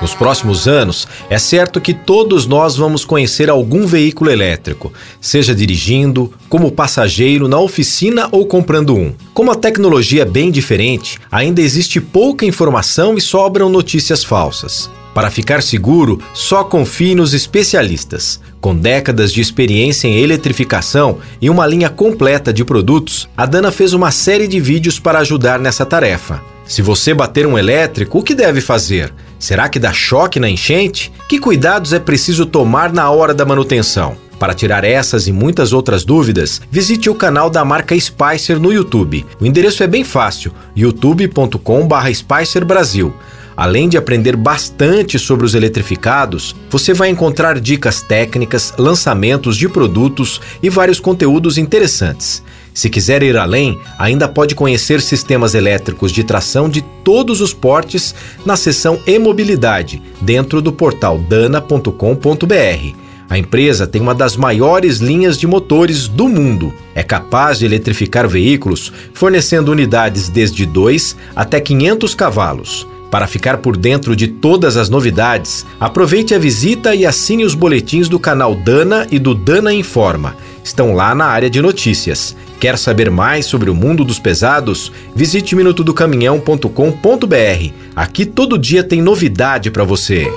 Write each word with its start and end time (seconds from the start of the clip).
Nos 0.00 0.14
próximos 0.14 0.66
anos, 0.66 1.06
é 1.28 1.38
certo 1.38 1.80
que 1.80 1.92
todos 1.92 2.46
nós 2.46 2.74
vamos 2.74 3.04
conhecer 3.04 3.50
algum 3.50 3.86
veículo 3.86 4.30
elétrico, 4.30 4.90
seja 5.20 5.54
dirigindo, 5.54 6.32
como 6.48 6.72
passageiro, 6.72 7.46
na 7.46 7.58
oficina 7.58 8.26
ou 8.32 8.46
comprando 8.46 8.94
um. 8.94 9.12
Como 9.34 9.50
a 9.50 9.54
tecnologia 9.54 10.22
é 10.22 10.24
bem 10.24 10.50
diferente, 10.50 11.18
ainda 11.30 11.60
existe 11.60 12.00
pouca 12.00 12.46
informação 12.46 13.16
e 13.18 13.20
sobram 13.20 13.68
notícias 13.68 14.24
falsas. 14.24 14.90
Para 15.12 15.30
ficar 15.30 15.62
seguro, 15.62 16.18
só 16.32 16.64
confie 16.64 17.14
nos 17.14 17.34
especialistas. 17.34 18.40
Com 18.60 18.74
décadas 18.76 19.32
de 19.32 19.40
experiência 19.40 20.06
em 20.06 20.18
eletrificação 20.18 21.18
e 21.42 21.50
uma 21.50 21.66
linha 21.66 21.90
completa 21.90 22.52
de 22.52 22.64
produtos, 22.64 23.28
a 23.36 23.44
Dana 23.44 23.72
fez 23.72 23.92
uma 23.92 24.10
série 24.10 24.46
de 24.46 24.60
vídeos 24.60 24.98
para 24.98 25.18
ajudar 25.18 25.58
nessa 25.58 25.84
tarefa. 25.84 26.40
Se 26.64 26.80
você 26.80 27.12
bater 27.12 27.46
um 27.46 27.58
elétrico, 27.58 28.18
o 28.18 28.22
que 28.22 28.34
deve 28.34 28.60
fazer? 28.60 29.12
Será 29.40 29.70
que 29.70 29.78
dá 29.78 29.90
choque 29.90 30.38
na 30.38 30.50
enchente? 30.50 31.10
Que 31.26 31.38
cuidados 31.40 31.94
é 31.94 31.98
preciso 31.98 32.44
tomar 32.44 32.92
na 32.92 33.10
hora 33.10 33.32
da 33.32 33.46
manutenção? 33.46 34.14
Para 34.38 34.52
tirar 34.52 34.84
essas 34.84 35.26
e 35.26 35.32
muitas 35.32 35.72
outras 35.72 36.04
dúvidas, 36.04 36.60
visite 36.70 37.08
o 37.08 37.14
canal 37.14 37.48
da 37.48 37.64
marca 37.64 37.98
Spicer 37.98 38.60
no 38.60 38.70
YouTube. 38.70 39.24
O 39.40 39.46
endereço 39.46 39.82
é 39.82 39.86
bem 39.86 40.04
fácil: 40.04 40.52
youtube.com/spicer 40.76 42.66
Brasil. 42.66 43.14
Além 43.56 43.88
de 43.88 43.96
aprender 43.96 44.36
bastante 44.36 45.18
sobre 45.18 45.46
os 45.46 45.54
eletrificados, 45.54 46.54
você 46.68 46.92
vai 46.92 47.08
encontrar 47.08 47.58
dicas 47.58 48.02
técnicas, 48.02 48.74
lançamentos 48.78 49.56
de 49.56 49.68
produtos 49.68 50.40
e 50.62 50.68
vários 50.68 51.00
conteúdos 51.00 51.56
interessantes. 51.56 52.42
Se 52.72 52.88
quiser 52.88 53.22
ir 53.22 53.36
além, 53.36 53.78
ainda 53.98 54.28
pode 54.28 54.54
conhecer 54.54 55.00
sistemas 55.00 55.54
elétricos 55.54 56.12
de 56.12 56.24
tração 56.24 56.68
de 56.68 56.82
todos 57.04 57.40
os 57.40 57.52
portes 57.52 58.14
na 58.44 58.56
seção 58.56 59.00
E-Mobilidade, 59.06 60.00
dentro 60.20 60.62
do 60.62 60.72
portal 60.72 61.18
dana.com.br. 61.18 62.94
A 63.28 63.38
empresa 63.38 63.86
tem 63.86 64.02
uma 64.02 64.14
das 64.14 64.36
maiores 64.36 64.98
linhas 64.98 65.38
de 65.38 65.46
motores 65.46 66.08
do 66.08 66.28
mundo. 66.28 66.74
É 66.96 67.02
capaz 67.04 67.60
de 67.60 67.64
eletrificar 67.64 68.28
veículos, 68.28 68.92
fornecendo 69.14 69.70
unidades 69.70 70.28
desde 70.28 70.66
2 70.66 71.16
até 71.36 71.60
500 71.60 72.12
cavalos. 72.16 72.88
Para 73.08 73.26
ficar 73.26 73.58
por 73.58 73.76
dentro 73.76 74.14
de 74.14 74.26
todas 74.26 74.76
as 74.76 74.88
novidades, 74.88 75.66
aproveite 75.78 76.34
a 76.34 76.38
visita 76.38 76.94
e 76.94 77.04
assine 77.04 77.44
os 77.44 77.54
boletins 77.54 78.08
do 78.08 78.18
canal 78.18 78.54
Dana 78.54 79.06
e 79.10 79.18
do 79.18 79.34
Dana 79.34 79.72
Informa. 79.72 80.36
Estão 80.62 80.94
lá 80.94 81.14
na 81.14 81.26
área 81.26 81.50
de 81.50 81.60
notícias. 81.60 82.36
Quer 82.58 82.76
saber 82.76 83.10
mais 83.10 83.46
sobre 83.46 83.70
o 83.70 83.74
mundo 83.74 84.04
dos 84.04 84.18
pesados? 84.18 84.92
Visite 85.14 85.56
minutodocaminhão.com.br. 85.56 87.72
Aqui 87.96 88.26
todo 88.26 88.58
dia 88.58 88.84
tem 88.84 89.00
novidade 89.00 89.70
para 89.70 89.84
você. 89.84 90.30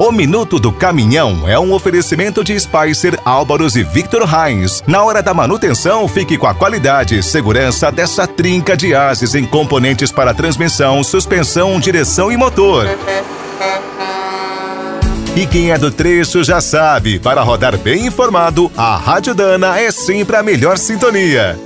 O 0.00 0.10
Minuto 0.10 0.58
do 0.58 0.72
Caminhão 0.72 1.46
é 1.46 1.58
um 1.58 1.72
oferecimento 1.72 2.42
de 2.42 2.58
Spicer, 2.58 3.20
Álvaros 3.24 3.76
e 3.76 3.84
Victor 3.84 4.22
Heinz. 4.22 4.82
Na 4.86 5.04
hora 5.04 5.22
da 5.22 5.32
manutenção, 5.32 6.08
fique 6.08 6.36
com 6.36 6.46
a 6.46 6.54
qualidade 6.54 7.18
e 7.18 7.22
segurança 7.22 7.92
dessa 7.92 8.26
trinca 8.26 8.76
de 8.76 8.94
ases 8.94 9.34
em 9.34 9.46
componentes 9.46 10.10
para 10.10 10.34
transmissão, 10.34 11.04
suspensão, 11.04 11.78
direção 11.78 12.32
e 12.32 12.36
motor. 12.36 12.86
E 15.34 15.46
quem 15.46 15.70
é 15.70 15.78
do 15.78 15.90
trecho 15.90 16.44
já 16.44 16.60
sabe, 16.60 17.18
para 17.18 17.40
rodar 17.40 17.78
bem 17.78 18.06
informado, 18.06 18.70
a 18.76 18.96
Rádio 18.96 19.34
Dana 19.34 19.80
é 19.80 19.90
sempre 19.90 20.36
a 20.36 20.42
melhor 20.42 20.76
sintonia. 20.76 21.58